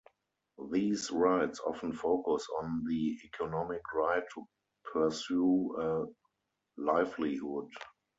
These 0.71 1.11
rights 1.11 1.59
often 1.59 1.93
focus 1.93 2.47
on 2.59 2.83
the 2.87 3.19
economic 3.23 3.81
right 3.93 4.23
to 4.33 4.47
pursue 4.91 5.75
a 5.79 6.05
livelihood. 6.75 7.69